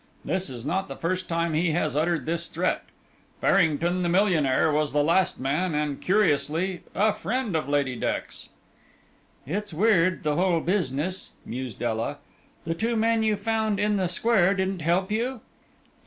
[0.25, 2.85] This is not the first time he has uttered this threat.
[3.39, 8.49] Farrington, the millionaire, was the last man, and curiously, a friend of Lady Dex."
[9.45, 12.17] "It's weird the whole business," mused Ela.
[12.63, 15.41] "The two men you found in the square didn't help you?"